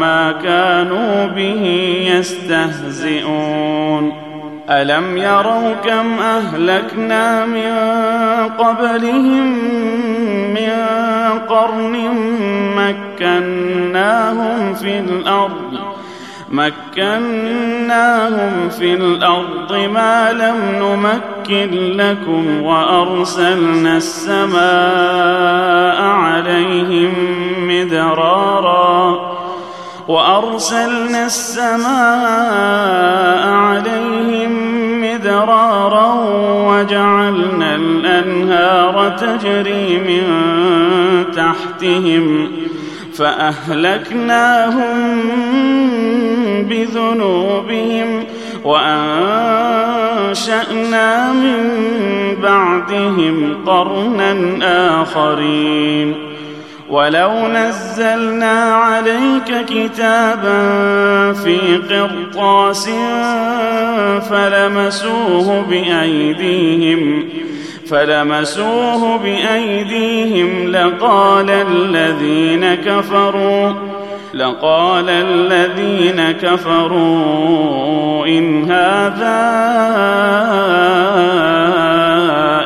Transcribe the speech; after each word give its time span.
ما 0.00 0.32
كانوا 0.32 1.26
به 1.26 1.64
يستهزئون. 2.06 4.12
ألم 4.70 5.16
يروا 5.16 5.74
كم 5.84 6.18
أهلكنا 6.18 7.46
من 7.46 7.72
قبلهم 8.58 9.58
من 10.54 10.70
قرن 11.48 11.96
مكناهم 12.76 14.74
في 14.74 14.98
الأرض 14.98 15.78
مكناهم 16.50 18.68
في 18.68 18.94
الأرض 18.94 19.72
ما 19.72 20.32
لم 20.32 20.56
نمكن 20.78 21.96
لكم 21.96 22.62
وأرسلنا 22.62 23.96
السماء 23.96 26.02
عليهم 26.02 27.12
مدرارا. 27.68 29.33
وأرسلنا 30.08 31.26
السماء 31.26 31.84
عليهم 33.48 34.52
مدرارا 35.02 36.14
وجعلنا 36.68 37.76
الأنهار 37.76 39.16
تجري 39.18 39.98
من 39.98 40.24
تحتهم 41.32 42.48
فأهلكناهم 43.14 45.20
بذنوبهم 46.68 48.24
وأنشأنا 48.64 50.22
من 51.32 51.58
بعدهم 52.42 53.56
قرنا 53.66 54.32
آخرين 55.02 56.33
ولو 56.90 57.48
نزلنا 57.48 58.74
عليك 58.74 59.64
كتابا 59.66 60.58
في 61.32 61.76
قرطاس 61.90 62.90
فلمسوه 64.30 65.62
بايديهم 65.70 67.28
فلمسوه 67.90 69.18
بايديهم 69.18 70.68
لقال 70.68 71.50
الذين 71.50 72.74
كفروا 72.74 73.72
لقال 74.34 75.10
الذين 75.10 76.32
كفروا 76.32 78.26
ان 78.26 78.70
هذا 78.70 79.64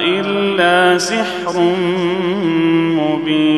الا 0.01 0.99
سحر 0.99 1.61
مبين 2.97 3.58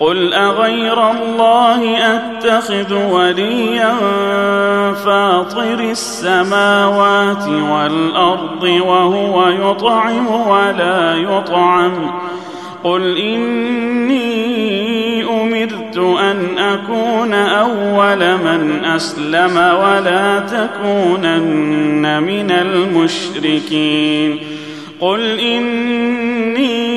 قل 0.00 0.34
اغير 0.34 1.10
الله 1.10 1.96
اتخذ 2.16 2.94
وليا 2.94 3.94
فاطر 4.92 5.80
السماوات 5.80 7.48
والارض 7.48 8.62
وهو 8.62 9.48
يطعم 9.48 10.26
ولا 10.26 11.14
يطعم 11.14 12.10
قل 12.84 13.18
اني 13.18 14.56
امرت 15.24 15.98
ان 15.98 16.58
اكون 16.58 17.34
اول 17.34 18.18
من 18.18 18.84
اسلم 18.84 19.56
ولا 19.56 20.38
تكونن 20.38 22.22
من 22.22 22.50
المشركين 22.50 24.38
قل 25.00 25.38
إني 25.38 26.96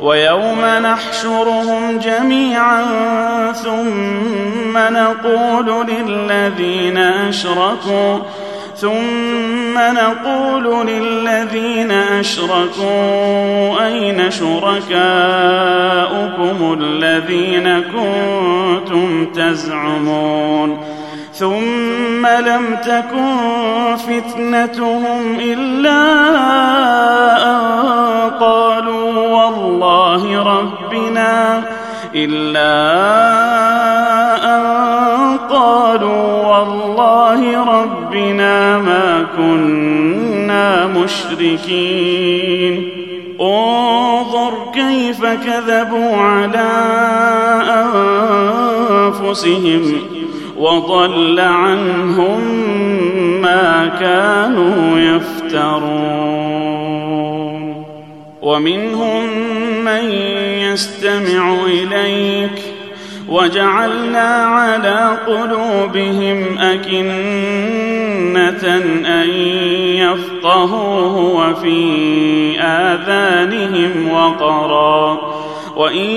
ويوم 0.00 0.64
نحشرهم 0.82 1.98
جميعا 1.98 2.82
ثم 3.52 4.78
نقول 4.78 5.86
للذين 5.86 6.98
أشركوا 6.98 8.18
ثم 8.76 9.78
نقول 9.78 10.86
للذين 10.86 11.90
أشركوا 11.90 13.86
أين 13.86 14.30
شركاؤكم 14.30 14.90
الذين 16.80 17.80
كنتم 17.80 19.26
تزعمون 19.26 20.89
ثم 21.40 22.26
لم 22.26 22.76
تكن 22.84 23.36
فتنتهم 23.96 25.38
إلا 25.40 26.02
أن 27.46 27.60
قالوا 28.40 29.12
والله 29.28 30.42
ربنا 30.42 31.62
إلا 32.14 32.72
أن 34.56 34.64
قالوا 35.50 36.46
والله 36.46 37.64
ربنا 37.64 38.78
ما 38.78 39.26
كنا 39.36 40.86
مشركين. 40.86 42.74
انظر 43.40 44.52
كيف 44.74 45.24
كذبوا 45.24 46.16
على 46.16 46.70
أنفسهم. 49.24 50.19
وضل 50.60 51.40
عنهم 51.40 52.40
ما 53.42 53.90
كانوا 54.00 54.98
يفترون. 54.98 56.40
ومنهم 58.42 59.24
من 59.84 60.10
يستمع 60.60 61.56
إليك. 61.66 62.62
وجعلنا 63.28 64.44
على 64.44 65.18
قلوبهم 65.26 66.58
أكنة 66.58 67.04
أن 69.06 69.30
يفقهوه 69.96 71.16
وفي 71.16 72.60
آذانهم 72.60 74.12
وقرا. 74.12 75.29
وإن 75.80 76.10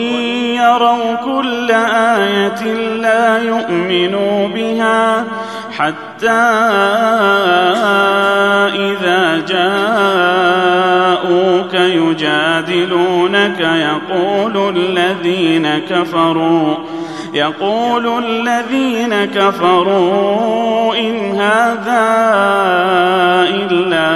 يروا 0.60 1.16
كل 1.16 1.72
آية 1.72 2.64
لا 2.74 3.38
يؤمنوا 3.38 4.48
بها 4.48 5.26
حتى 5.78 6.30
إذا 8.76 9.46
جاءوك 11.08 11.74
يجادلونك 11.74 13.60
يقول 13.60 14.78
الذين 14.78 15.68
كفروا 15.90 16.76
يقول 17.34 18.24
الذين 18.26 19.26
كفروا 19.26 20.96
إن 20.96 21.32
هذا 21.32 22.04
إلا 23.50 24.10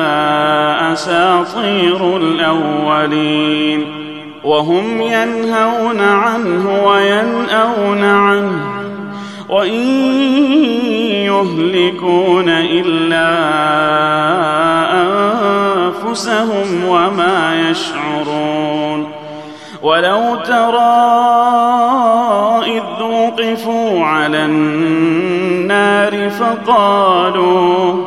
أساطير 0.93 2.17
الأولين. 2.17 3.96
وهم 4.47 5.01
ينهون 5.01 6.01
عنه 6.01 6.83
وينأون 6.85 8.03
عنه 8.03 8.77
وإن 9.49 9.83
يهلكون 11.25 12.49
إلا 12.49 13.27
أنفسهم 15.03 16.85
وما 16.87 17.69
يشعرون 17.69 19.11
ولو 19.81 20.35
ترى 20.35 20.97
إذ 22.65 23.03
وقفوا 23.03 24.05
على 24.05 24.45
النار 24.45 26.29
فقالوا 26.29 28.06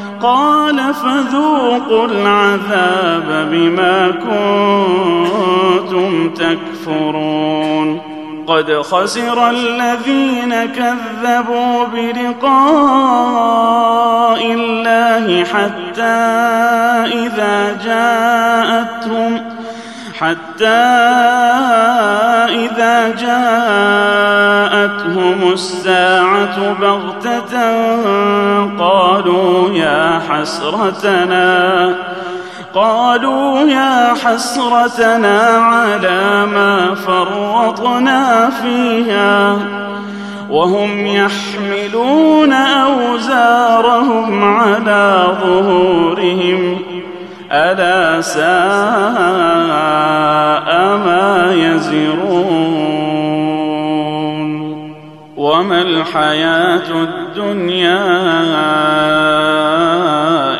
قال 0.23 0.93
فذوقوا 0.93 2.07
العذاب 2.07 3.49
بما 3.51 4.11
كنتم 5.87 6.29
تكفرون. 6.29 8.01
قد 8.47 8.81
خسر 8.81 9.49
الذين 9.49 10.65
كذبوا 10.65 11.85
بلقاء 11.93 12.51
الله 14.53 15.43
حتى 15.43 16.01
إذا 17.13 17.77
جاءتهم 17.85 19.50
حتى 20.21 20.67
إذا 22.49 23.15
جاءتهم 24.81 25.39
الساعة 25.53 26.73
بغتة 26.73 27.53
قالوا 28.79 29.69
يا 29.69 30.21
حسرتنا 30.29 31.95
قالوا 32.73 33.59
يا 33.59 34.13
حسرتنا 34.23 35.39
على 35.41 36.45
ما 36.45 36.95
فرطنا 36.95 38.49
فيها 38.49 39.57
وهم 40.49 41.07
يحملون 41.07 42.53
أوزارهم 42.53 44.43
على 44.43 45.27
ظهورهم. 45.41 46.90
ألا 47.51 48.21
ساء 48.21 48.41
ما 50.97 51.53
يزرون 51.53 52.71
وما 55.37 55.81
الحياة 55.81 56.91
الدنيا 56.91 58.03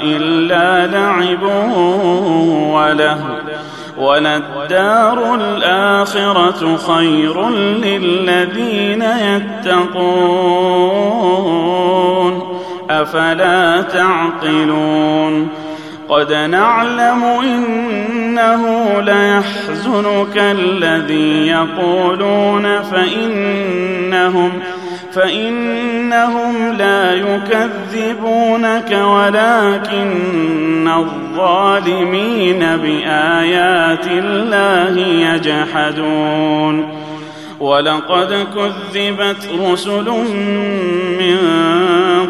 إلا 0.03 0.87
لعب 0.87 1.43
وله 2.73 3.19
وللدار 3.97 5.35
الآخرة 5.35 6.77
خير 6.77 7.49
للذين 7.49 9.01
يتقون 9.01 10.41
أفلا 12.89 13.81
تعقلون 13.81 15.60
قد 16.11 16.33
نعلم 16.33 17.23
إنه 17.23 18.91
ليحزنك 19.01 20.37
الذي 20.37 21.47
يقولون 21.47 22.81
فإنهم 22.81 24.51
فإنهم 25.13 26.71
لا 26.71 27.13
يكذبونك 27.13 28.91
ولكن 28.91 30.87
الظالمين 30.87 32.59
بآيات 32.59 34.07
الله 34.07 34.99
يجحدون. 35.35 37.00
ولقد 37.61 38.47
كذبت 38.55 39.49
رسل 39.61 40.09
من 41.19 41.37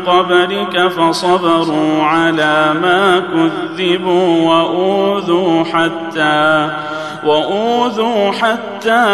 قبلك 0.07 0.87
فصبروا 0.87 2.03
على 2.03 2.73
ما 2.81 3.19
كذبوا 3.19 4.49
وأوذوا 4.49 5.63
حتى 5.63 6.69
وأوذوا 7.23 8.31
حتى 8.31 9.05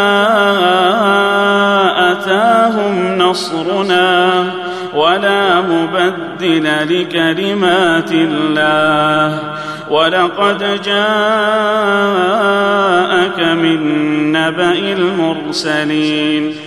أتاهم 2.12 3.18
نصرنا 3.18 4.46
ولا 4.94 5.62
مبدل 5.62 6.66
لكلمات 6.90 8.12
الله. 8.12 9.40
ولقد 9.90 10.82
جاءك 10.84 10.98
من 13.40 14.32
نبأ 14.32 14.72
المرسلين. 14.72 16.67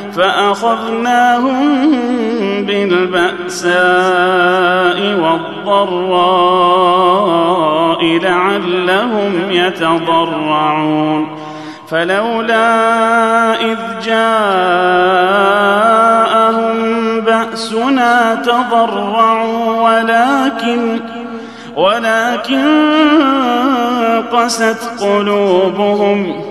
فأخذناهم 0.15 1.85
بالبأساء 2.65 3.71
والضراء 5.21 6.21
لعلهم 8.03 9.51
يتضرعون. 9.51 11.27
فلولا 11.87 12.65
إذ 13.61 13.77
جاءهم 14.05 14.31
بأسنا 17.21 18.35
تضرعوا 18.35 19.81
ولكن 19.89 20.99
ولكن 21.75 22.65
قست 24.33 25.03
قلوبهم. 25.03 26.50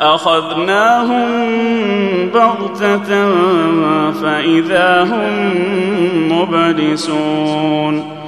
أخذناهم 0.00 1.28
بغتة 2.34 3.30
فإذا 4.12 5.02
هم 5.02 5.32
مبلسون 6.32 8.20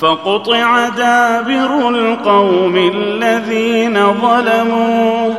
فقطع 0.00 0.88
دابر 0.88 1.88
القوم 1.88 2.90
الذين 2.94 3.98
ظلموا 4.12 5.34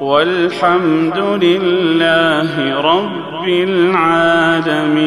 والحمد 0.00 1.18
لله 1.42 2.80
رب 2.80 3.48
العالمين 3.48 5.06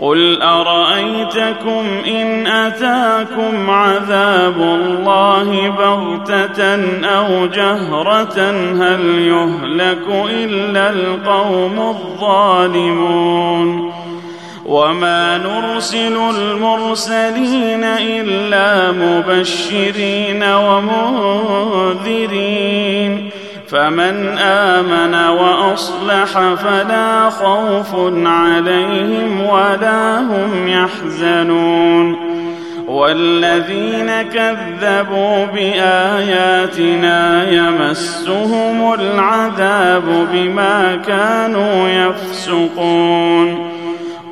قل 0.00 0.42
أرأيتكم 0.42 1.84
إن 2.06 2.46
أتاكم 2.46 3.70
عذاب 3.70 4.56
الله 4.60 5.68
بغتة 5.68 6.74
أو 7.04 7.46
جهرة 7.46 8.50
هل 8.82 9.18
يهلك 9.18 10.06
إلا 10.30 10.90
القوم 10.90 11.78
الظالمون 11.80 13.28
وما 14.66 15.38
نرسل 15.38 16.16
المرسلين 16.36 17.84
إلا 17.84 18.92
مبشرين 18.92 20.42
ومنذرين 20.42 22.08
فمن 23.70 24.38
آمن 24.38 25.14
وأصلح 25.14 26.54
فلا 26.54 27.30
خوف 27.30 27.94
عليهم 28.26 29.40
ولا 29.40 30.20
هم 30.20 30.68
يحزنون. 30.68 32.28
والذين 32.88 34.22
كذبوا 34.22 35.46
باياتنا 35.46 37.18
يمسهم 37.50 38.94
العذاب 38.94 40.26
بما 40.32 40.96
كانوا 41.06 41.88
يفسقون. 41.88 43.67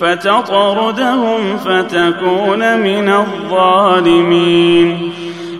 فتطردهم 0.00 1.56
فتكون 1.56 2.78
من 2.78 3.08
الظالمين. 3.08 5.12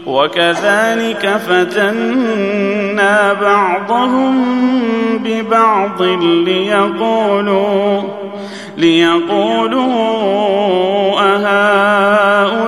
وكذلك 0.07 1.41
فتنا 1.49 3.33
بعضهم 3.33 4.45
ببعض 5.25 6.03
ليقولوا 6.23 8.03
ليقولوا 8.77 9.87
أهؤلاء 11.21 12.67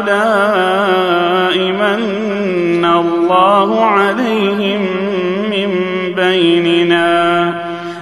من 1.58 2.84
الله 2.84 3.84
عليهم 3.84 4.86
من 5.50 5.70
بيننا؟ 6.16 7.17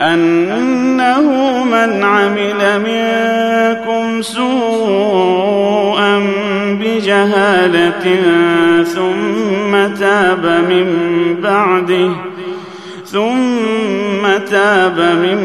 أنه 0.00 1.24
من 1.64 2.04
عمل 2.04 2.80
منكم 2.80 4.22
سوءا 4.22 6.18
بجهالة 6.80 8.16
ثم 8.84 9.94
تاب 10.00 10.46
من 10.70 10.86
بعده 11.42 12.10
ثم 13.04 14.22
تاب 14.50 14.98
من 15.00 15.40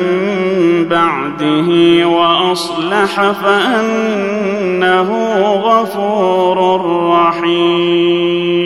بعده 0.89 1.69
وأصلح 2.07 3.31
فأنه 3.31 5.09
غفور 5.63 6.57
رحيم. 7.11 8.65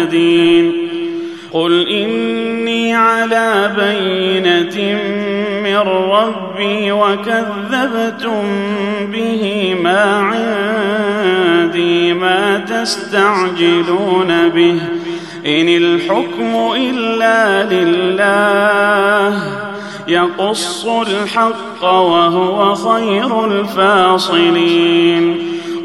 المهتدين. 0.00 0.90
قل 1.52 1.88
اني 1.88 2.94
على 2.94 3.72
بينه 3.76 5.00
من 5.62 5.76
ربي 6.10 6.92
وكذبتم 6.92 8.42
به 9.12 9.74
ما 9.82 10.02
عندي 10.18 12.12
ما 12.12 12.58
تستعجلون 12.58 14.48
به 14.48 14.80
ان 15.46 15.68
الحكم 15.68 16.72
الا 16.76 17.62
لله 17.74 19.42
يقص 20.08 20.86
الحق 20.86 21.84
وهو 21.84 22.74
خير 22.74 23.44
الفاصلين. 23.46 25.36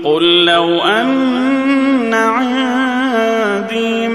قل 0.03 0.45
لو 0.45 0.81
ان 0.81 2.13
عندي 2.13 2.74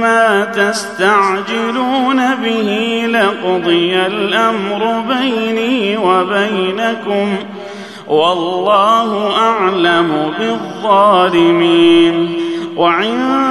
ما 0.01 0.45
تستعجلون 0.45 2.35
به 2.35 3.03
لقضي 3.07 3.97
الأمر 4.07 5.05
بيني 5.09 5.97
وبينكم 5.97 7.37
والله 8.09 9.37
أعلم 9.39 10.33
بالظالمين. 10.39 12.37
وعنده 12.77 13.51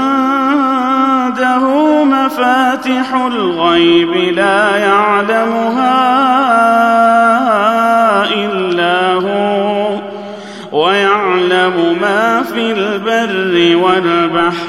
مفاتح 2.03 3.15
الغيب 3.15 4.11
لا 4.35 4.77
يعلمها 4.77 5.99
إلا 8.33 9.13
هو 9.13 9.89
ويعلم 10.71 11.97
ما 12.01 12.43
في 12.43 12.71
البر 12.71 13.75
والبحر. 13.85 14.68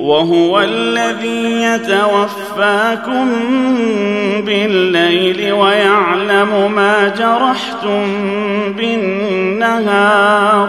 وهو 0.00 0.60
الذي 0.60 1.62
يتوفاكم 1.62 3.28
بالليل 4.46 5.52
ويعلم 5.52 6.72
ما 6.74 7.08
جرحتم 7.08 8.06
بالنهار 8.76 10.68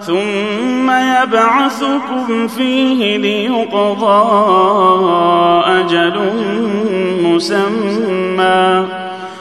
ثم 0.00 0.90
يبعثكم 0.90 2.48
فيه 2.48 3.16
ليقضى 3.16 4.22
أجل 5.66 6.20
مسمى 7.22 8.84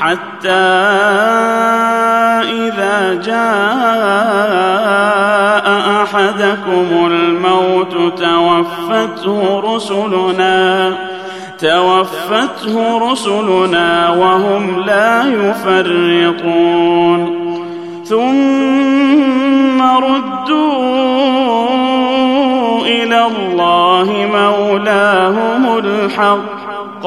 حتى 0.00 0.66
إذا 2.66 3.14
جاء 3.24 4.56
أحدكم 6.02 6.88
الموت 7.12 7.94
توفته 8.18 9.60
رسلنا 9.74 10.94
توفته 11.58 12.98
رسلنا 13.12 14.10
وهم 14.10 14.80
لا 14.80 15.24
يفرطون. 15.26 17.20
ثم 18.04 19.82
ردوا 19.82 20.96
إلى 22.80 23.26
الله 23.26 24.08
مولاهم 24.32 25.78
الحق. 25.78 27.06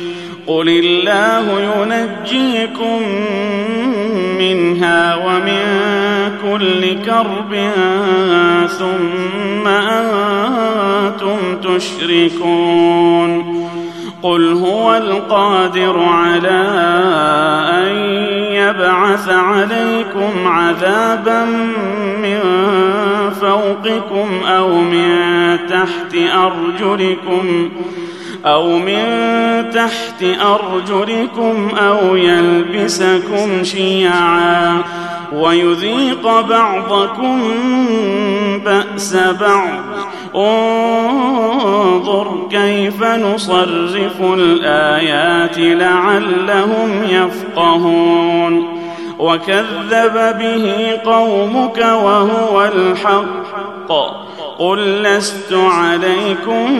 قل 0.57 0.69
الله 0.69 1.45
ينجيكم 1.59 3.01
منها 4.39 5.15
ومن 5.15 5.63
كل 6.43 7.01
كرب 7.05 7.69
ثم 8.79 9.67
أنتم 9.67 11.37
تشركون 11.63 13.31
قل 14.23 14.53
هو 14.53 14.97
القادر 14.97 15.99
على 15.99 16.61
ان 17.73 17.95
يبعث 18.53 19.29
عليكم 19.29 20.47
عذابا 20.47 21.45
من 22.21 22.39
فوقكم 23.41 24.27
أو 24.47 24.81
من 24.81 25.17
تحت 25.69 26.15
ارجلكم 26.33 27.69
أو 28.45 28.77
من 28.77 29.03
تحت 29.73 30.23
أرجلكم 30.41 31.69
أو 31.77 32.15
يلبسكم 32.15 33.63
شيعا 33.63 34.83
ويذيق 35.33 36.41
بعضكم 36.41 37.41
بأس 38.65 39.17
بعض. 39.41 39.81
انظر 40.35 42.47
كيف 42.51 43.03
نصرف 43.03 44.21
الآيات 44.21 45.57
لعلهم 45.57 46.89
يفقهون. 47.09 48.81
وكذب 49.19 50.37
به 50.39 50.97
قومك 51.05 51.77
وهو 51.77 52.65
الحق. 52.65 53.91
قل 54.59 55.03
لست 55.03 55.53
عليكم 55.53 56.79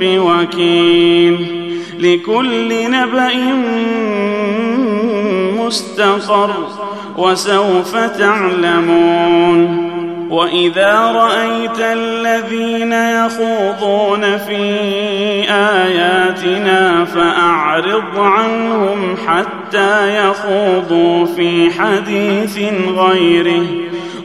بوكيل 0.00 1.66
لكل 1.98 2.90
نبأ 2.90 3.34
مستقر 5.64 6.50
وسوف 7.16 7.96
تعلمون 7.96 9.86
وإذا 10.30 10.94
رأيت 11.00 11.78
الذين 11.80 12.92
يخوضون 12.92 14.38
في 14.38 14.62
آياتنا 15.50 17.04
فأعرض 17.04 18.18
عنهم 18.18 19.16
حتى 19.26 20.26
يخوضوا 20.28 21.26
في 21.26 21.70
حديث 21.70 22.58
غيره 22.96 23.66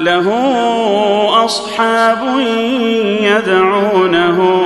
له 0.00 0.32
أصحاب 1.44 2.40
يدعونه 3.20 4.62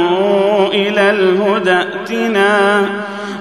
إلى 0.73 1.11
الهدى 1.11 1.73
ائتنا. 1.73 2.85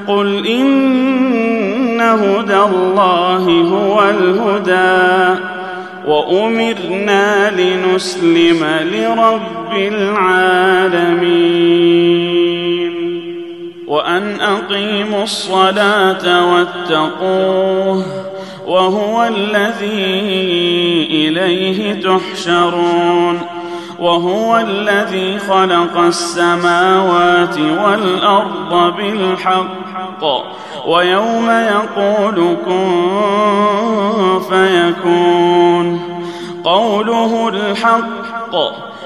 قل 0.08 0.48
إن 0.48 2.02
هدى 2.02 2.56
الله 2.56 3.44
هو 3.74 4.04
الهدى. 4.10 5.40
وأمرنا 6.08 7.52
لنسلم 7.52 8.66
لرب 8.94 9.78
العالمين. 9.78 11.30
وأن 13.88 14.38
أقيموا 14.42 15.24
الصلاة 15.24 16.54
واتقوه. 16.54 18.29
وهو 18.70 19.24
الذي 19.24 20.28
إليه 21.12 22.02
تحشرون 22.02 23.42
وهو 24.00 24.58
الذي 24.58 25.40
خلق 25.40 25.98
السماوات 25.98 27.60
والأرض 27.60 28.96
بالحق 28.98 30.24
ويوم 30.88 31.50
يقول 31.50 32.58
كن 32.66 34.40
فيكون 34.50 36.02
قوله 36.64 37.48
الحق 37.50 38.56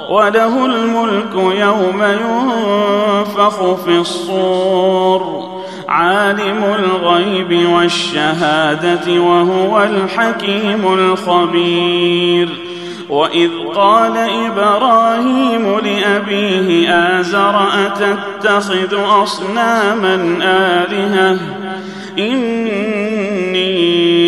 وله 0.10 0.66
الملك 0.66 1.36
يوم 1.36 2.04
ينفخ 2.04 3.74
في 3.86 3.98
الصور 4.00 5.53
عالم 5.88 6.64
الغيب 6.64 7.70
والشهادة 7.70 9.22
وهو 9.22 9.84
الحكيم 9.84 10.94
الخبير. 10.94 12.50
وإذ 13.10 13.50
قال 13.76 14.18
إبراهيم 14.18 15.80
لأبيه 15.80 16.90
آزر 16.90 17.68
أتتخذ 17.86 18.96
أصناما 19.24 20.38
آلهة؟ 20.44 21.38
إني 22.20 23.54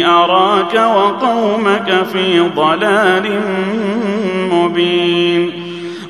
أراك 0.07 0.73
وقومك 0.73 2.05
في 2.13 2.39
ضلال 2.39 3.41
مبين. 4.51 5.64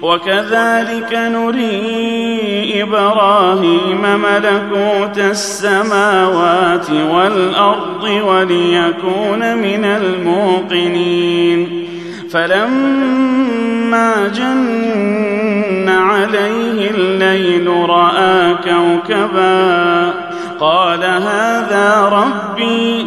وكذلك 0.05 1.13
نري 1.13 2.83
إبراهيم 2.83 4.01
ملكوت 4.01 5.17
السماوات 5.17 6.89
والأرض 6.89 8.03
وليكون 8.03 9.57
من 9.57 9.85
الموقنين. 9.85 11.87
فلما 12.31 14.27
جن 14.27 15.89
عليه 15.89 16.91
الليل 16.91 17.67
رأى 17.89 18.55
كوكبا 18.55 20.13
قال 20.59 21.03
هذا 21.03 22.09
ربي 22.11 23.05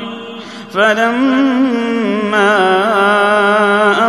فلما 0.75 2.59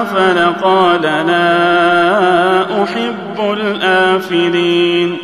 أفل 0.02 0.54
قال 0.64 1.02
لا 1.02 2.84
أحب 2.84 3.38
الآفلين. 3.40 5.18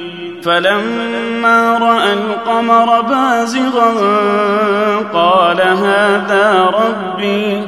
فلما 0.43 1.78
رأى 1.78 2.13
القمر 2.13 3.02
بازغا 3.02 3.93
قال 5.13 5.62
هذا 5.62 6.71
ربي. 6.74 7.67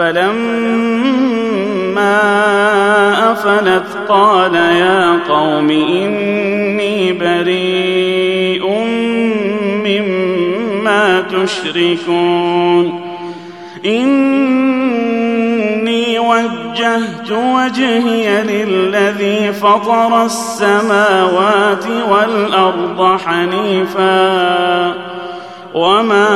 فلما 0.00 1.32
أفلت 3.32 3.86
قال 4.08 4.54
يا 4.54 5.18
قوم 5.28 5.70
إني 5.70 7.12
بريء 7.12 8.70
مما 9.84 11.20
تشركون. 11.20 13.00
إني 13.86 14.58
وجهت 16.18 17.30
وجهي 17.30 18.42
للذي 18.42 19.52
فطر 19.52 20.24
السماوات 20.24 21.84
والأرض 22.10 23.18
حنيفاً. 23.26 25.09
وما 25.74 26.28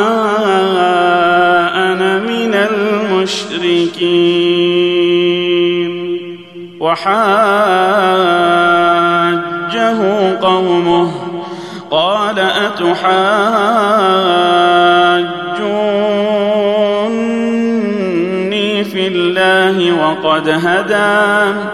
أنا 1.75 2.19
من 2.19 2.55
المشركين 2.55 4.15
وحاجه 6.81 7.25
قومه 10.41 11.11
قال 11.91 12.39
أتحاجوني 17.15 18.85
في 18.85 19.07
الله 19.09 19.93
وقد 19.93 20.49
هدان 20.49 21.74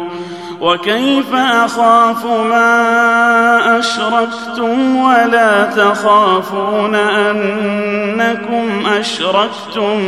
وكيف 0.61 1.33
أخاف 1.33 2.25
ما 2.25 3.79
أشركتم 3.79 4.95
ولا 4.95 5.63
تخافون 5.63 6.95
أنكم 6.95 8.85
أشركتم 8.99 9.99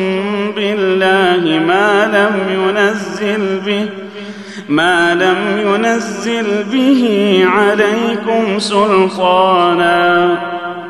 بالله 0.56 1.60
ما 1.60 2.06
لم 2.06 2.36
ينزل 2.50 3.60
به 3.66 3.90
ما 4.70 5.16
لم 5.16 5.60
ينزل 5.60 6.64
به 6.64 7.44
عليكم 7.48 8.60
سلطانا 8.60 10.38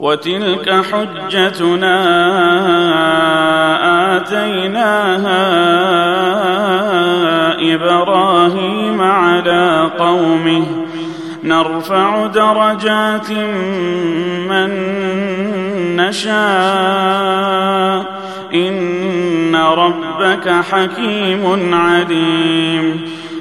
وتلك 0.00 0.84
حجتنا 0.92 1.96
آتيناها 4.16 5.50
إبراهيم 7.74 9.02
على 9.02 9.90
قومه. 9.98 10.66
نرفع 11.44 12.26
درجات 12.26 13.30
من 14.50 14.70
نشاء. 15.96 18.04
إن 18.54 19.56
ربك 19.56 20.48
حكيم 20.48 21.74
عليم. 21.74 23.00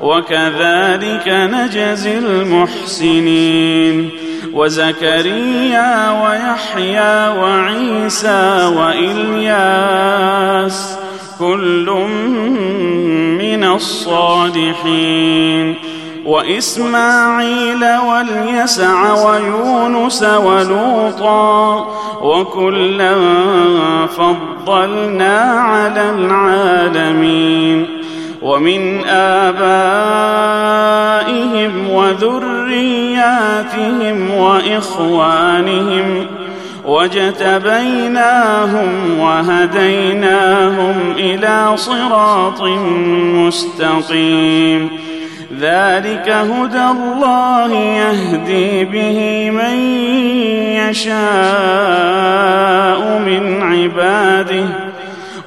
وكذلك 0.00 1.28
نجزي 1.28 2.18
المحسنين. 2.18 4.10
وزكريا 4.52 6.22
ويحيى 6.22 7.28
وعيسى 7.28 8.72
وإلياس 8.76 10.98
كل 11.38 11.90
من 13.38 13.64
الصالحين. 13.64 15.74
وإسماعيل 16.24 17.84
واليسع 17.84 19.26
ويونس 19.26 20.22
ولوطا 20.22 21.88
وكلا 22.22 23.14
فضلنا 24.06 25.40
على 25.40 26.10
العالمين. 26.10 27.97
ومن 28.42 29.04
آبائهم 29.04 29.90
وذرياتهم 31.90 32.30
وإخوانهم 34.30 36.26
واجتبيناهم 36.86 38.08
وهديناهم 39.18 40.94
إلى 41.16 41.72
صراط 41.76 42.62
مستقيم. 43.34 44.90
ذلك 45.60 46.28
هدى 46.28 46.84
الله 46.84 47.72
يهدي 47.72 48.84
به 48.84 49.50
من 49.50 49.78
يشاء 50.88 51.18
من 53.26 53.62
عباده 53.62 54.87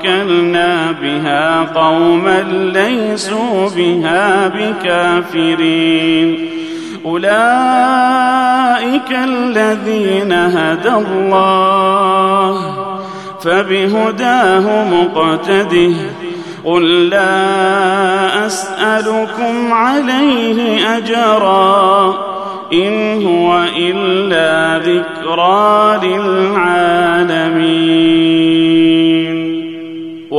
وكلنا 0.00 0.92
بها 0.92 1.60
قوما 1.74 2.42
ليسوا 2.74 3.68
بها 3.76 4.48
بكافرين 4.48 6.48
أولئك 7.04 9.12
الذين 9.12 10.32
هدى 10.32 10.88
الله 10.88 12.76
فبهداه 13.40 14.84
مقتده 14.84 15.92
قل 16.64 17.08
لا 17.08 18.46
أسألكم 18.46 19.72
عليه 19.72 20.86
أجرا 20.96 22.14
إن 22.72 23.26
هو 23.26 23.62
إلا 23.76 24.78
ذكرى 24.78 26.00
للعالمين 26.08 28.00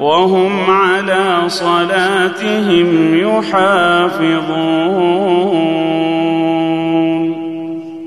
وهم 0.00 0.70
على 0.70 1.42
صلاتهم 1.48 3.18
يحافظون. 3.18 5.00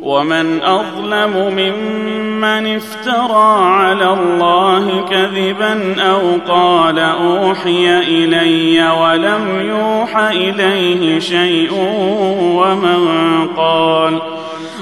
ومن 0.03 0.61
أظلم 0.61 1.53
ممن 1.57 2.75
افترى 2.75 3.65
على 3.65 4.13
الله 4.13 5.05
كذبا 5.09 5.95
أو 6.01 6.21
قال 6.47 6.99
أوحي 6.99 7.99
إلي 7.99 8.89
ولم 8.89 9.69
يوح 9.69 10.17
إليه 10.17 11.19
شيء 11.19 11.73
ومن 12.55 13.07
قال 13.57 14.21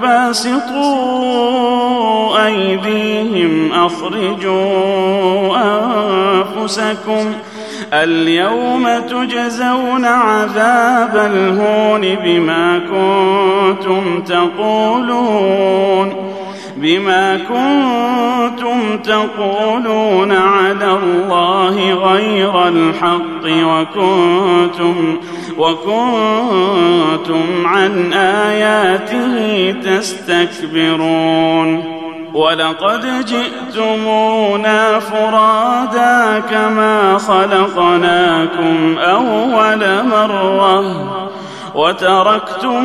باسطوا 0.00 1.26
أيديهم 2.46 3.72
أخرجوا 3.72 5.56
أنفسكم 5.56 7.32
اليوم 7.92 8.88
تجزون 8.98 10.04
عذاب 10.04 11.16
الهون 11.16 12.14
بما 12.24 12.78
كنتم 12.78 14.22
تقولون 14.22 16.14
بما 16.80 17.36
كنتم 17.36 18.98
تقولون 18.98 20.32
على 20.32 20.98
الله 21.02 21.92
غير 21.92 22.68
الحق 22.68 23.44
وكنتم 23.44 25.16
وكنتم 25.58 27.66
عن 27.66 28.12
آياته 28.12 29.74
تستكبرون. 29.84 31.98
ولقد 32.34 33.24
جئتمونا 33.24 34.98
فرادا 34.98 36.42
كما 36.50 37.18
خلقناكم 37.18 38.98
أول 38.98 40.04
مرة 40.04 40.84
وتركتم 41.74 42.84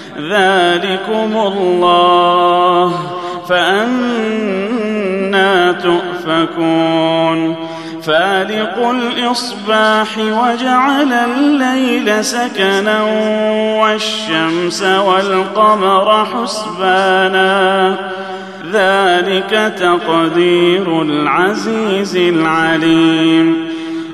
ذلكم 0.29 1.37
الله 1.37 2.93
فأنا 3.49 4.91
تؤفكون. 5.71 7.55
فالق 8.03 8.89
الإصباح 8.89 10.17
وجعل 10.17 11.13
الليل 11.13 12.25
سكنا 12.25 13.03
والشمس 13.81 14.83
والقمر 14.83 16.25
حسبانا. 16.25 17.95
ذلك 18.73 19.73
تقدير 19.79 21.01
العزيز 21.01 22.15
العليم. 22.15 23.71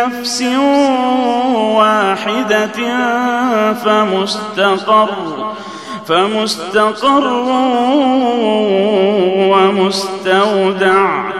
نفس 0.00 0.42
واحدة 1.76 2.78
فمستقر 3.72 5.10
فمستقر 6.06 7.26
ومستودع. 9.52 11.30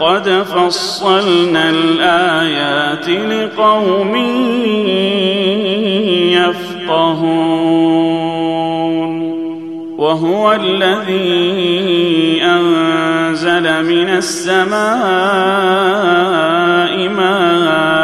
قد 0.00 0.28
فصلنا 0.28 1.70
الآيات 1.70 3.08
لقوم 3.08 4.16
يفقهون. 6.34 7.54
وهو 9.98 10.52
الذي 10.52 12.42
أنزل 12.42 13.84
من 13.84 14.08
السماء 14.08 14.74
ماء 17.08 18.03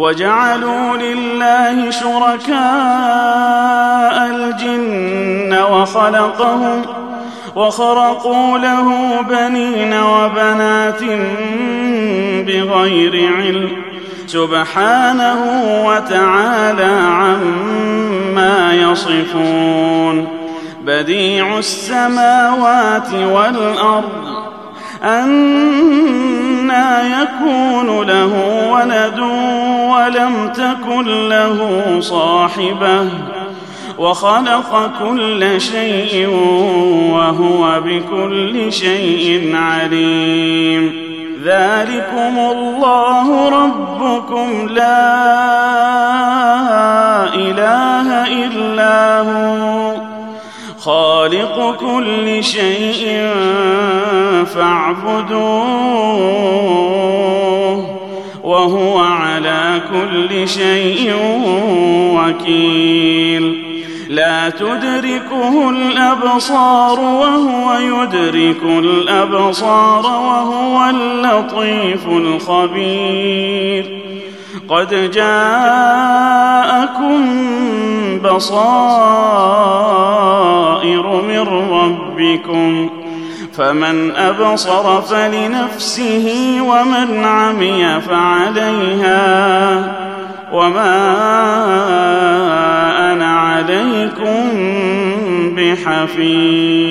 وجعلوا 0.00 0.96
لله 0.96 1.90
شركاء 1.90 2.56
الجن 4.26 5.58
وخلقهم 5.70 6.82
وخرقوا 7.56 8.58
له 8.58 9.20
بنين 9.22 9.94
وبنات 9.94 11.02
بغير 12.46 13.34
علم 13.36 13.70
سبحانه 14.26 15.44
وتعالى 15.86 17.00
عما 17.06 18.74
يصفون 18.74 20.28
بديع 20.84 21.58
السماوات 21.58 23.14
والأرض 23.14 24.30
يكون 27.02 28.06
له 28.06 28.32
ولد 28.70 29.18
ولم 29.90 30.52
تكن 30.54 31.28
له 31.28 31.96
صاحبة. 32.00 33.08
وخلق 33.98 34.90
كل 34.98 35.60
شيء 35.60 36.28
وهو 37.12 37.80
بكل 37.80 38.72
شيء 38.72 39.56
عليم. 39.56 41.10
ذلكم 41.44 42.38
الله 42.38 43.48
ربكم. 43.48 44.68
لا 44.70 45.34
إله 47.34 48.26
إلا 48.26 49.18
هو. 49.20 50.09
خالق 50.80 51.76
كل 51.80 52.44
شيء 52.44 53.28
فاعبدوه 54.44 55.40
وهو 58.44 58.98
على 58.98 59.82
كل 59.92 60.48
شيء 60.48 61.14
وكيل. 62.16 63.70
لا 64.08 64.50
تدركه 64.50 65.70
الأبصار 65.70 67.00
وهو 67.00 67.74
يدرك 67.74 68.62
الأبصار 68.62 70.06
وهو 70.06 70.90
اللطيف 70.90 72.06
الخبير. 72.08 74.00
قد 74.68 75.10
جاءكم 75.10 76.20
بصائر 78.24 79.80
من 81.22 81.40
ربكم 81.72 82.90
فمن 83.56 84.10
أبصر 84.10 85.02
فلنفسه 85.02 86.58
ومن 86.60 87.24
عمي 87.24 88.00
فعليها 88.00 89.20
وما 90.52 91.06
أنا 93.12 93.38
عليكم 93.38 94.50
بحفيظ 95.56 96.90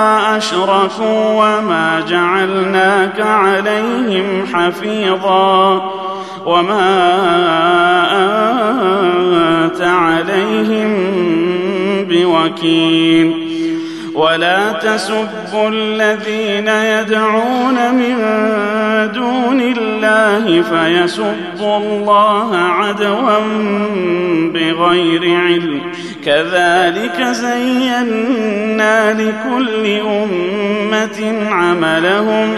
أشركوا 0.41 1.29
وما 1.29 2.05
جعلناك 2.09 3.21
عليهم 3.21 4.45
حفيظا 4.53 5.91
وما 6.45 6.91
أنت 9.65 9.81
عليهم 9.81 10.93
بوكيل. 12.09 13.40
ولا 14.13 14.71
تسبوا 14.71 15.69
الذين 15.69 16.67
يدعون 16.67 17.95
من 17.95 18.17
دون 19.13 19.61
الله 19.61 20.61
فيسبوا 20.61 21.77
الله 21.77 22.57
عدوا 22.57 23.39
بغير 24.53 25.21
علم. 25.21 25.81
كذلك 26.25 27.21
زينا 27.21 29.13
لكل 29.13 29.85
أمة 29.99 31.47
عملهم 31.51 32.57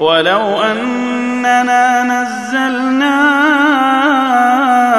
ولو 0.00 0.62
أننا 0.62 2.02
نزلنا 2.02 3.18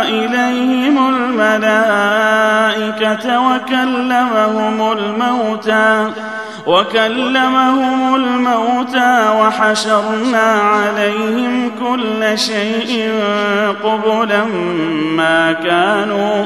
إليهم 0.01 1.09
الملائكة 1.09 2.19
وكلمهم 3.39 4.91
الموتى 4.91 6.11
وكلمهم 6.67 8.15
الموتى 8.15 9.29
وحشرنا 9.39 10.51
عليهم 10.51 11.71
كل 11.79 12.37
شيء 12.39 13.13
قبلا 13.83 14.45
ما 15.15 15.53
كانوا 15.53 16.45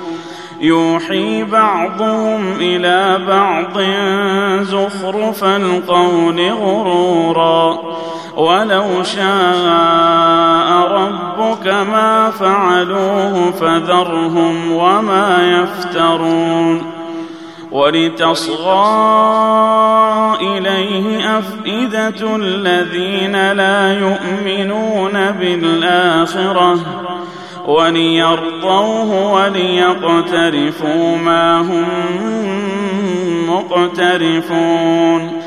يوحي 0.61 1.43
بعضهم 1.43 2.53
إلى 2.59 3.19
بعض 3.27 3.81
زخرف 4.63 5.43
القول 5.43 6.51
غرورا. 6.51 7.79
ولو 8.37 9.03
شاء 9.03 10.87
ربك 10.91 11.67
ما 11.67 12.31
فعلوه 12.39 13.51
فذرهم 13.51 14.71
وما 14.71 15.61
يفترون. 15.61 16.83
ولتصغى 17.71 18.87
إليه 20.41 21.37
أفئدة 21.37 22.35
الذين 22.35 23.51
لا 23.51 23.99
يؤمنون 23.99 25.31
بالآخرة. 25.31 26.79
وليرضوه 27.67 29.33
وليقترفوا 29.33 31.17
ما 31.17 31.61
هم 31.61 31.85
مقترفون 33.49 35.41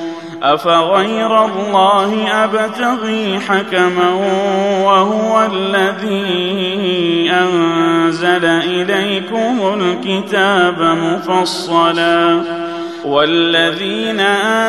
أفغير 0.45 1.45
الله 1.45 2.29
أبتغي 2.45 3.41
حكما 3.41 4.11
وهو 4.85 5.49
الذي 5.53 7.31
أنزل 7.31 8.45
إليكم 8.45 9.81
الكتاب 9.81 10.83
مفصلا 10.83 12.43
والذين 13.05 14.21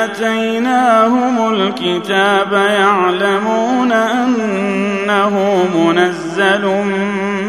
آتيناهم 0.01 1.53
الكتاب 1.53 2.53
يعلمون 2.53 3.91
أنه 3.91 5.65
منزل 5.75 6.65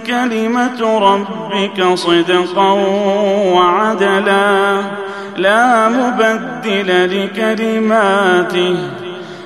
كلمة 0.07 0.99
ربك 0.99 1.93
صدقا 1.93 2.71
وعدلا. 3.53 4.81
لا 5.37 5.89
مبدل 5.89 6.89
لكلماته. 7.25 8.75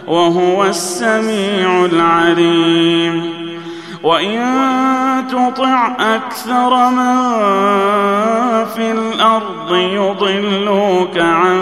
وهو 0.07 0.65
السميع 0.65 1.85
العليم. 1.85 3.37
وإن 4.03 4.43
تطع 5.31 5.95
أكثر 5.99 6.89
من 6.89 7.17
في 8.65 8.91
الأرض 8.91 9.75
يضلوك 9.75 11.17
عن 11.17 11.59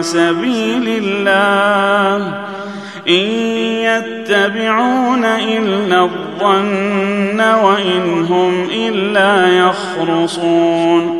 سبيل 0.00 1.02
الله. 1.04 2.34
إن 3.08 3.30
يتبعون 3.84 5.24
إلا 5.24 6.02
الظن 6.02 7.40
وإن 7.40 8.26
هم 8.30 8.68
إلا 8.72 9.58
يخرصون. 9.58 11.19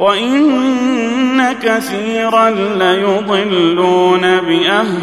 وان 0.00 1.52
كثيرا 1.62 2.50
ليضلون 2.50 4.20
باهوائهم 4.40 5.00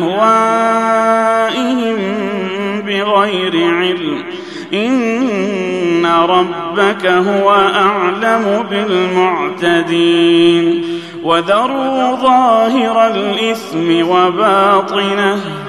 بغير 2.85 3.73
علم 3.73 4.23
ان 4.73 6.05
ربك 6.05 7.05
هو 7.05 7.51
اعلم 7.75 8.65
بالمعتدين 9.59 10.83
وذروا 11.23 12.15
ظاهر 12.15 13.07
الاثم 13.07 14.09
وباطنه 14.09 15.66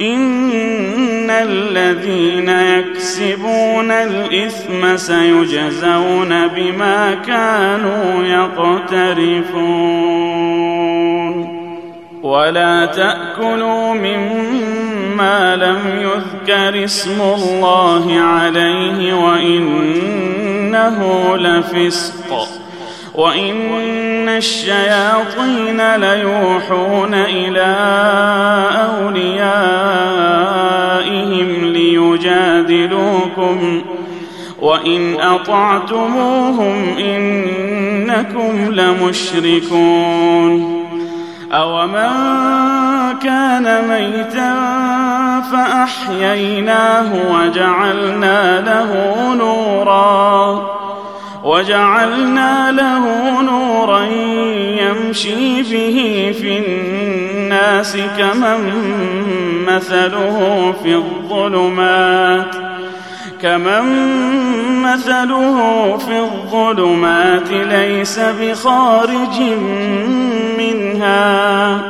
ان 0.00 1.30
الذين 1.30 2.48
يكسبون 2.48 3.90
الاثم 3.90 4.96
سيجزون 4.96 6.46
بما 6.48 7.14
كانوا 7.26 8.24
يقترفون 8.24 9.86
ولا 12.22 12.86
تاكلوا 12.86 13.94
مما 13.94 15.56
لم 15.56 15.78
يذكر 16.00 16.84
اسم 16.84 17.20
الله 17.20 18.20
عليه 18.20 19.14
وانه 19.14 20.96
لفسق 21.36 22.48
وان 23.14 24.28
الشياطين 24.28 25.96
ليوحون 25.96 27.14
إلى 27.14 27.76
وان 34.66 35.20
اطعتموهم 35.20 36.98
انكم 36.98 38.74
لمشركون 38.74 40.26
اومن 41.52 42.10
كان 43.22 43.88
ميتا 43.88 44.54
فاحييناه 45.52 47.12
وجعلنا 47.32 48.60
له 48.60 48.90
نورا 49.34 50.76
وجعلنا 51.44 52.72
له 52.72 53.42
نورا 53.42 54.04
يمشي 54.80 55.62
به 55.62 56.32
في 56.40 56.58
الناس 56.58 57.96
كمن 58.18 58.72
مثله 59.68 60.74
في 60.82 60.94
الظلمات 60.94 62.75
كمن 63.42 63.84
مثله 64.82 65.96
في 65.96 66.18
الظلمات 66.18 67.50
ليس 67.50 68.20
بخارج 68.40 69.40
منها. 70.58 71.80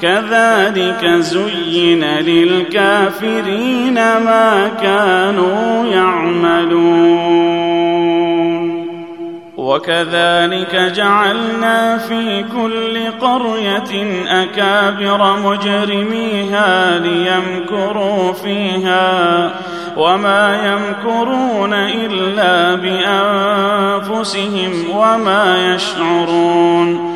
كذلك 0.00 1.06
زين 1.06 2.04
للكافرين 2.04 3.94
ما 3.94 4.70
كانوا 4.82 5.86
يعملون. 5.86 7.50
وكذلك 9.56 10.92
جعلنا 10.96 11.98
في 11.98 12.44
كل 12.56 13.10
قرية 13.20 14.22
أكابر 14.28 15.36
مجرميها 15.40 16.98
ليمكروا 16.98 18.32
فيها. 18.32 19.50
وما 19.96 20.72
يمكرون 20.72 21.74
إلا 21.74 22.74
بأنفسهم 24.04 24.72
وما 24.94 25.74
يشعرون 25.74 27.10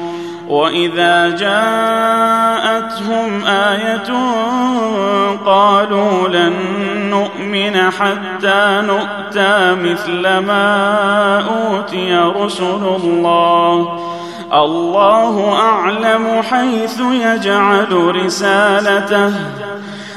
وإذا 0.48 1.36
جاءتهم 1.36 2.64
آية 3.44 4.12
قالوا 5.46 6.28
لن 6.28 6.52
نؤمن 7.10 7.90
حتى 7.90 8.82
نؤتى 8.86 9.74
مثل 9.74 10.22
ما 10.22 11.38
أوتي 11.40 12.16
رسل 12.16 12.96
الله. 13.04 13.98
الله 14.52 15.52
أعلم 15.52 16.42
حيث 16.42 17.00
يجعل 17.00 18.14
رسالته. 18.24 19.32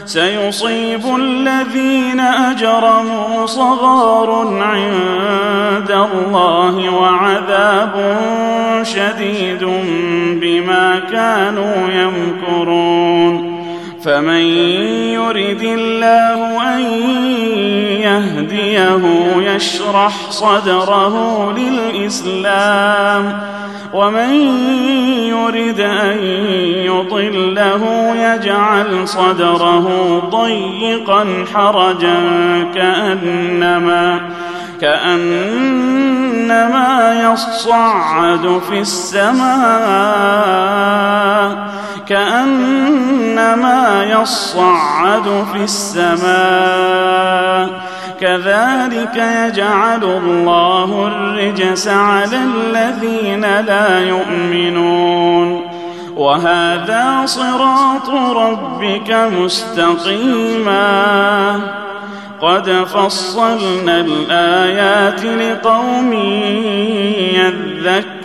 سيصيب 0.08 1.16
الذين 1.16 2.20
أجرموا 2.20 3.46
صغار 3.46 4.48
عند 4.62 5.92
الله 5.92 6.90
وعذاب 6.90 8.18
شديد 8.84 9.64
بما 10.42 11.02
كانوا 11.12 11.76
يمكرون. 11.90 13.58
فمن 14.04 14.42
يرد 15.14 15.62
الله 15.64 16.40
أن 16.76 16.82
يهديه 18.18 19.04
يشرح 19.38 20.14
صدره 20.30 21.52
للإسلام 21.58 23.40
ومن 23.94 24.34
يرد 25.30 25.80
أن 25.80 26.18
يضله 26.86 27.84
يجعل 28.16 29.08
صدره 29.08 30.20
ضيقا 30.32 31.46
حرجا 31.54 32.20
كأنما 32.76 34.30
كأنما 34.82 36.12
يصعد 37.32 38.62
في 38.70 38.80
السماء 38.80 40.28
كأنما 42.08 44.04
يصعد 44.04 45.46
في 45.54 45.64
السماء. 45.64 47.08
كذلك 48.22 49.16
يجعل 49.16 50.04
الله 50.04 51.08
الرجس 51.08 51.88
على 51.88 52.38
الذين 52.38 53.42
لا 53.42 54.00
يؤمنون. 54.00 55.62
وهذا 56.16 57.22
صراط 57.26 58.10
ربك 58.36 59.30
مستقيما. 59.42 60.98
قد 62.42 62.70
فصلنا 62.70 64.02
الآيات 64.02 65.26
لقوم 65.26 66.14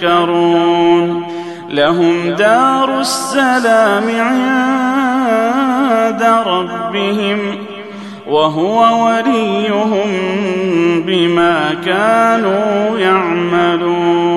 يذكرون. 0.00 1.26
لهم 1.70 2.30
دار 2.30 3.00
السلام 3.00 4.20
عند 4.20 6.22
ربهم. 6.46 7.61
وهو 8.32 9.06
وليهم 9.06 10.10
بما 11.06 11.74
كانوا 11.84 12.98
يعملون. 12.98 14.32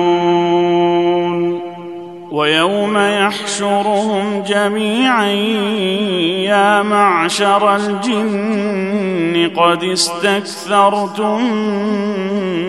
ويوم 2.30 2.98
يحشرهم 2.98 4.42
جميعا 4.48 5.26
يا 6.44 6.82
معشر 6.82 7.76
الجن 7.76 9.50
قد 9.56 9.84
استكثرتم 9.84 11.42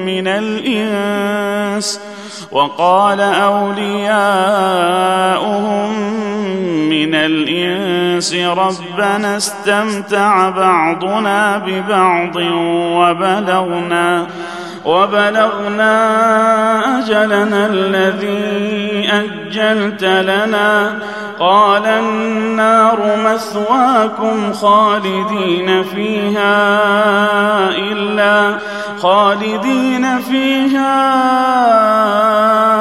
من 0.06 0.28
الإنس 0.28 2.02
وقال 2.52 3.22
أولياؤهم 3.22 4.18
من 6.90 7.16
الإنس 7.16 8.34
ربنا 8.34 9.38
استمتع 9.38 10.50
بعضنا 10.50 11.58
ببعض 11.58 12.36
وبلغنا 12.96 14.28
وبلغنا 14.88 15.98
أجلنا 17.00 17.66
الذي 17.66 19.10
أجلت 19.12 20.04
لنا. 20.04 21.00
قال 21.40 21.86
النار 21.86 23.18
مثواكم 23.26 24.54
خالدين 24.54 25.84
فيها 25.84 26.80
إلا 27.70 28.58
خالدين 29.02 30.20
فيها 30.20 30.98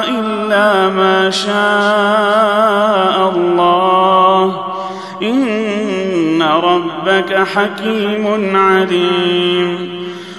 إلا 0.03 0.87
ما 0.87 1.29
شاء 1.29 3.31
الله. 3.35 4.65
إن 5.21 6.43
ربك 6.43 7.47
حكيم 7.55 8.55
عليم. 8.55 9.96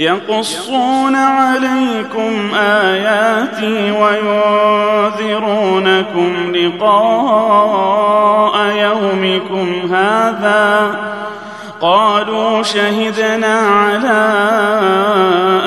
يقصون 0.00 1.16
عليكم 1.16 2.54
آياتي 2.54 3.92
وينذرونكم 5.20 6.56
لقاء 6.56 7.96
يومكم 8.76 9.94
هذا 9.94 10.96
قالوا 11.80 12.62
شهدنا 12.62 13.58
على 13.58 14.30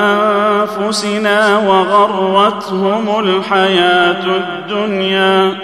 أنفسنا 0.00 1.58
وغرتهم 1.58 3.18
الحياة 3.18 4.24
الدنيا 4.26 5.63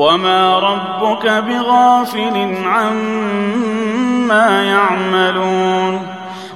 وما 0.00 0.58
ربك 0.58 1.26
بغافل 1.26 2.56
عما 2.64 4.62
يعملون 4.64 6.06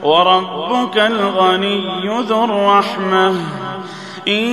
وربك 0.02 0.98
الغني 0.98 2.08
ذو 2.28 2.44
الرحمه 2.44 3.34
ان 4.28 4.46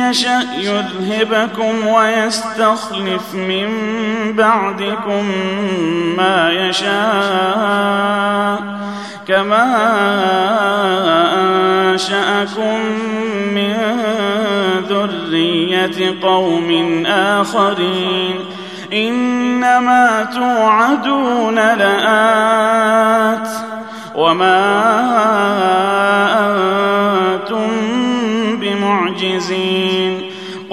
يشا 0.00 0.42
يذهبكم 0.58 1.86
ويستخلف 1.86 3.34
من 3.34 3.68
بعدكم 4.32 5.30
ما 6.16 6.50
يشاء 6.52 7.98
كما 9.28 9.64
أنشأكم 11.90 12.80
من 13.54 13.76
ذرية 14.88 16.14
قوم 16.22 17.06
آخرين 17.06 18.34
إنما 18.92 20.28
توعدون 20.34 21.54
لآت 21.54 22.28
وما 24.14 24.64
أنتم 27.34 27.68
بمعجزين 28.60 30.17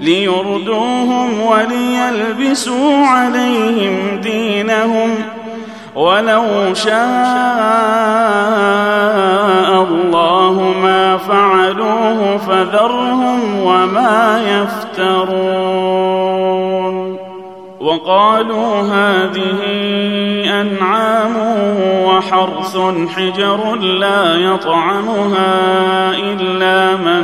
ليردوهم 0.00 1.40
وليلبسوا 1.40 3.06
عليهم 3.06 4.20
دينهم 4.22 5.10
ولو 5.94 6.74
شاء 6.74 6.96
الله 9.82 10.74
ما 10.82 11.16
فعلوه 11.16 12.36
فذرهم 12.36 13.40
وما 13.62 14.40
يفترون. 14.48 15.86
وقالوا 17.80 18.80
هذه 18.82 19.58
وحرث 22.16 22.78
حجر 23.16 23.74
لا 23.74 24.34
يطعمها 24.34 25.54
إلا 26.16 26.96
من 26.96 27.22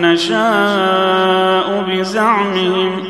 نشاء 0.00 1.84
بزعمهم 1.88 3.04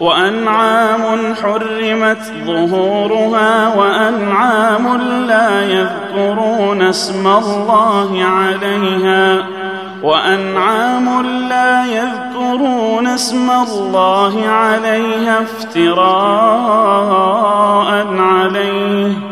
وأنعام 0.00 1.34
حرمت 1.42 2.32
ظهورها 2.46 3.74
وأنعام 3.76 4.96
لا 5.26 5.64
يذكرون 5.64 6.82
اسم 6.82 7.26
الله 7.26 8.24
عليها 8.24 9.44
وأنعام 10.02 11.26
لا 11.48 11.84
يذكرون 11.86 13.06
اسم 13.06 13.50
الله 13.50 14.48
عليها 14.48 15.42
افتراء 15.42 16.02
عليه 18.18 19.31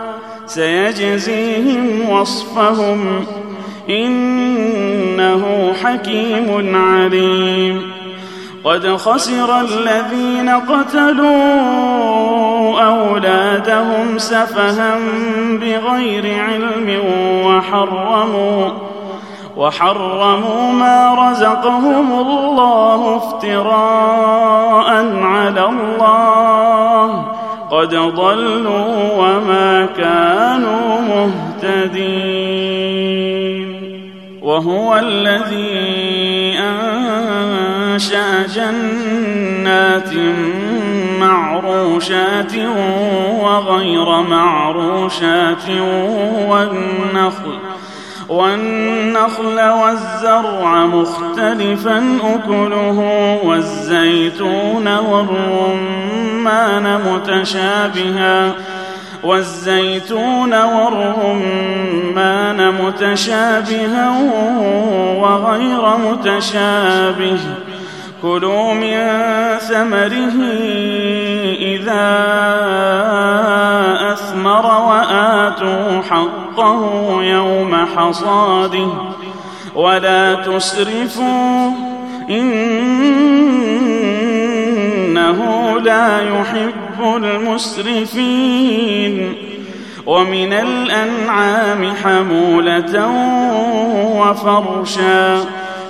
سيجزيهم 0.53 2.09
وصفهم 2.09 3.25
إنه 3.89 5.73
حكيم 5.83 6.75
عليم. 6.75 7.91
قد 8.63 8.87
خسر 8.87 9.59
الذين 9.61 10.49
قتلوا 10.49 11.31
أولادهم 12.81 14.17
سفها 14.17 14.99
بغير 15.61 16.43
علم 16.43 16.99
وحرموا 17.45 18.69
وحرموا 19.57 20.71
ما 20.71 21.29
رزقهم 21.29 22.11
الله 22.11 23.15
افتراء 23.17 24.90
قد 27.71 27.95
ضلوا 27.95 29.11
وما 29.17 29.85
كانوا 29.97 31.01
مهتدين. 31.01 32.91
وهو 34.41 34.95
الذي 34.95 36.55
أنشأ 36.59 38.47
جنات 38.55 40.13
معروشات 41.19 42.53
وغير 43.43 44.21
معروشات 44.21 45.69
والنخل 46.47 47.70
والنخل 48.31 49.59
والزرع 49.69 50.85
مختلفا 50.85 52.19
أكله 52.23 52.99
والزيتون 53.43 54.97
والرمان 54.97 56.45
متشابها 57.05 58.51
والزيتون 59.23 60.53
والرمان 60.63 61.13
متشابها 62.73 64.09
وغير 65.17 65.97
متشابه. 65.97 67.39
كلوا 68.21 68.73
من 68.73 69.07
ثمره 69.57 70.35
إذا 71.59 72.21
أثمر 74.13 74.65
وآتوا 74.65 76.01
حقه 76.09 76.40
يوم 77.23 77.85
حصاده 77.95 78.87
ولا 79.75 80.35
تسرفوا 80.35 81.71
إنه 85.11 85.39
لا 85.79 86.21
يحب 86.21 87.15
المسرفين 87.15 88.71
ومن 90.05 90.53
الأنعام 90.53 91.93
حمولة 92.03 93.07
وفرشا 94.15 95.45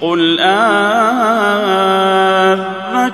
قل 0.00 0.40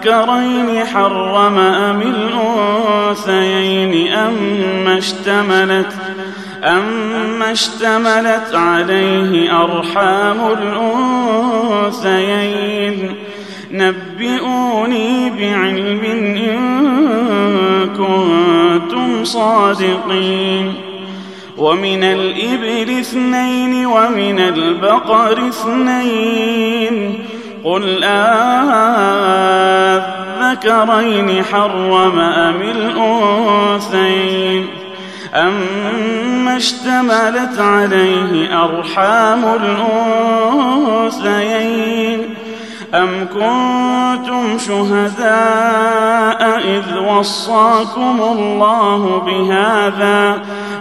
أذكرين 0.06 0.86
حرم 0.86 1.58
أم 1.58 2.02
الأنثيين 2.02 3.92
أما 4.12 4.98
اشتملت 4.98 5.92
أما 6.64 7.52
اشتملت 7.52 8.54
عليه 8.54 9.62
أرحام 9.64 10.36
الأنثيين 12.02 13.14
نبئوني 13.70 15.30
بعلم 15.30 16.00
إن 16.36 16.56
كنتم 17.96 19.24
صادقين 19.24 20.74
ومن 21.58 22.04
الإبل 22.04 22.98
اثنين 23.00 23.86
ومن 23.86 24.38
البقر 24.38 25.48
اثنين 25.48 27.24
قل 27.64 28.04
أذكرين 30.64 31.44
حرم 31.44 32.20
أم 32.20 32.62
الأنثيين 32.62 34.66
أما 35.34 36.56
اشتملت 36.56 37.58
عليه 37.58 38.64
أرحام 38.64 39.44
الأنثيين 41.14 42.34
أم 42.94 43.28
كنتم 43.34 44.58
شهداء 44.58 46.58
إذ 46.58 46.98
وصاكم 46.98 48.18
الله 48.20 49.22
بهذا 49.26 50.42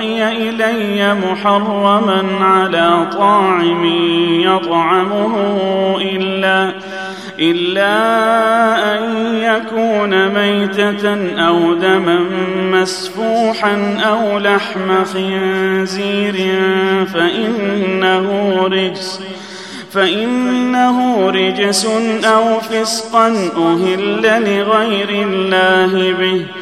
إلي 0.00 1.14
محرما 1.14 2.24
على 2.40 3.08
طاعم 3.12 3.84
يطعمه 4.44 5.36
إلا 6.00 6.72
إلا 7.38 7.94
أن 8.94 9.34
يكون 9.36 10.28
ميتة 10.28 11.34
أو 11.46 11.74
دما 11.74 12.18
مسفوحا 12.72 13.98
أو 14.08 14.38
لحم 14.38 15.04
خنزير 15.04 16.34
فإنه 17.14 18.56
رجس 18.66 19.20
فإنه 19.92 21.30
رجس 21.30 21.86
أو 22.24 22.60
فسقا 22.60 23.28
أهل 23.56 24.22
لغير 24.22 25.08
الله 25.10 26.12
به. 26.12 26.61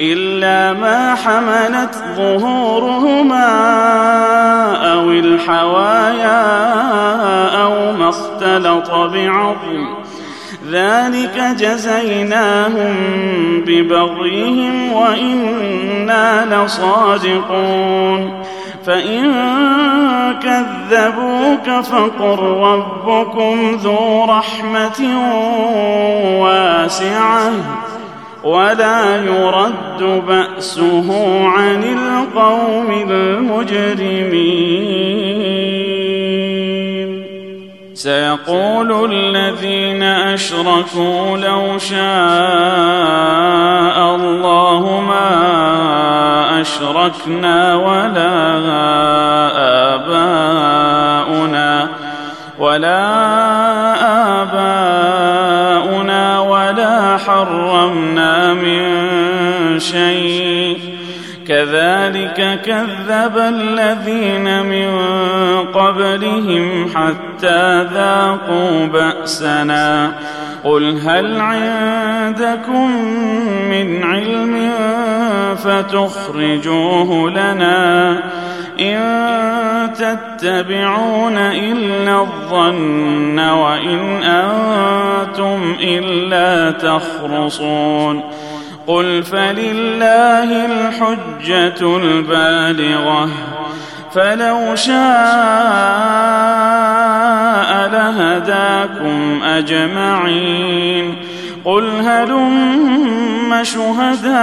إلا 0.00 0.80
ما 0.80 1.14
حملت 1.14 1.94
ظهورهما 2.16 3.46
أو 4.92 5.10
الحوايا 5.10 6.42
أو 7.62 7.92
ما 7.92 8.08
اختلط 8.08 8.90
بعظم. 8.90 9.86
ذلك 10.70 11.54
جزيناهم 11.58 12.94
ببغيهم 13.66 14.92
وإنا 14.92 16.64
لصادقون. 16.64 18.42
فإن 18.86 19.32
كذبوك 20.42 21.84
فقل 21.84 22.38
ربكم 22.42 23.78
ذو 23.82 24.24
رحمة 24.24 25.20
واسعة. 26.40 27.50
ولا 28.46 29.16
يرد 29.16 30.22
بأسه 30.28 31.08
عن 31.46 31.82
القوم 31.82 33.06
المجرمين. 33.10 34.46
سيقول 37.94 39.12
الذين 39.12 40.02
أشركوا 40.02 41.38
لو 41.38 41.78
شاء 41.78 41.96
الله 44.14 45.00
ما 45.08 45.30
أشركنا 46.60 47.74
ولا 47.74 48.58
آباؤنا 49.94 51.88
ولا 52.58 53.02
آباؤنا 54.42 55.35
حرمنا 57.26 58.54
من 58.54 58.82
شيء. 59.78 60.78
كذلك 61.48 62.60
كذب 62.64 63.38
الذين 63.38 64.62
من 64.62 64.98
قبلهم 65.74 66.88
حتى 66.94 67.82
ذاقوا 67.94 68.86
بأسنا. 68.86 70.12
قل 70.64 71.00
هل 71.06 71.40
عندكم 71.40 72.90
من 73.70 74.02
علم 74.02 74.70
فتخرجوه 75.56 77.30
لنا؟ 77.30 78.22
إن 78.80 78.98
تتبعون 79.94 81.38
إلا 81.38 82.20
الظن 82.20 83.38
وإن 83.38 84.22
أنتم 84.22 85.76
إلا 85.80 86.70
تخرصون. 86.70 88.22
قل 88.86 89.22
فلله 89.22 90.66
الحجة 90.66 91.96
البالغة 91.96 93.28
فلو 94.14 94.74
شاء 94.74 94.96
لهداكم 97.92 99.42
أجمعين. 99.42 101.25
قل 101.66 102.00
هلم 102.00 103.58
شهداءكم 103.62 104.36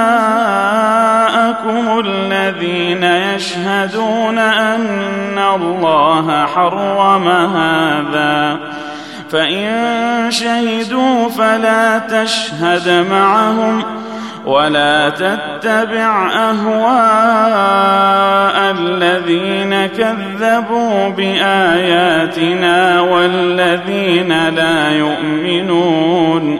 الذين 2.06 3.04
يشهدون 3.04 4.38
أن 4.40 5.40
الله 5.56 6.46
حرم 6.46 7.28
هذا 7.28 8.60
فإن 9.32 10.32
شهدوا 10.32 11.30
فلا 11.30 12.00
تشهد 12.00 13.06
معهم 13.12 13.82
ۖ 13.82 13.86
ولا 14.46 15.10
تتبع 15.10 16.32
اهواء 16.34 16.94
الذين 18.72 19.86
كذبوا 19.86 21.10
باياتنا 21.10 23.02
والذين 23.02 24.50
لا 24.50 24.92
يؤمنون 24.92 26.60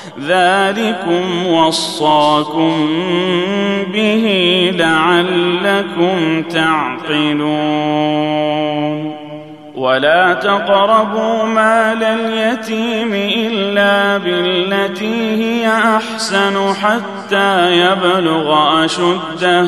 ذلكم 0.19 1.47
وصاكم 1.47 2.87
به 3.93 4.25
لعلكم 4.75 6.43
تعقلون. 6.43 8.11
ولا 9.75 10.33
تقربوا 10.33 11.45
مال 11.45 12.03
اليتيم 12.03 13.13
إلا 13.13 14.17
بالتي 14.17 15.43
هي 15.43 15.67
أحسن 15.67 16.73
حتى 16.73 17.71
يبلغ 17.71 18.85
أشده. 18.85 19.67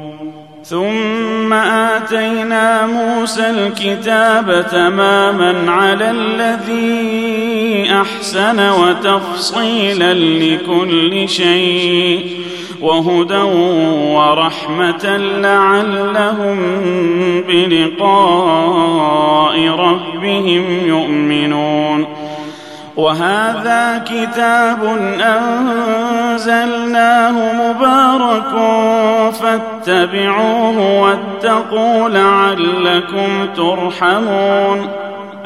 ثم 0.63 1.53
آتينا 1.53 2.85
موسى 2.85 3.49
الكتاب 3.49 4.65
تماما 4.71 5.71
على 5.71 6.11
الذي 6.11 7.91
أحسن 8.01 8.69
وتفصيلا 8.69 10.13
لكل 10.13 11.29
شيء 11.29 12.41
وهدى 12.81 13.41
ورحمة 14.15 15.17
لعلهم 15.17 16.57
بلقاء 17.47 18.87
ربهم 19.67 20.87
يؤمنون 20.87 22.05
وهذا 22.95 24.03
كتاب 24.07 24.83
أنزلناه 26.31 27.31
مبارك 27.53 28.53
فاتبعوه 29.85 31.01
واتقوا 31.01 32.09
لعلكم 32.09 33.47
ترحمون 33.55 34.89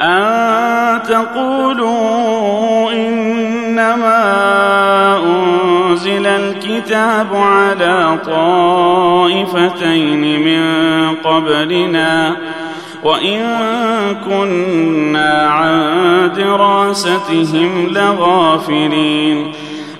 أن 0.00 1.02
تقولوا 1.02 2.92
إنما 2.92 4.16
أنزل 5.18 6.26
الكتاب 6.26 7.26
على 7.34 8.18
طائفتين 8.26 9.80
من 10.40 10.64
قبلنا 11.14 12.36
وإن 13.04 13.40
كنا 14.24 15.48
عن 15.48 16.32
دراستهم 16.36 17.86
لغافلين 17.86 19.52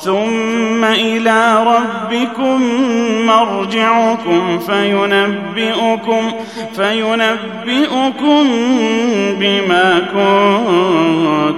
ثم 0.00 0.84
إلى 0.84 1.64
ربكم 1.64 2.62
مرجعكم 3.26 4.58
فينبئكم 4.58 6.32
فينبئكم 6.76 8.48
بما 9.40 9.98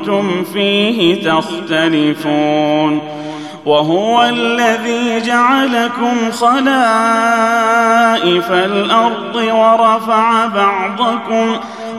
كنتم 0.00 0.44
فيه 0.44 1.30
تختلفون 1.30 3.00
وهو 3.66 4.22
الذي 4.22 5.20
جعلكم 5.20 6.30
خلائف 6.30 6.62
الأرض 8.50 9.34
ورفع 9.34 10.46
بعضكم 10.46 11.56